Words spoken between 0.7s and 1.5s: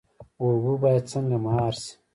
باید څنګه